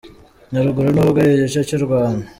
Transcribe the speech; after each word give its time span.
Nyaruguru 0.51 0.87
ntabwo 0.93 1.17
ari 1.19 1.31
igice 1.35 1.59
cy’u 1.67 1.81
Rwanda? 1.85 2.23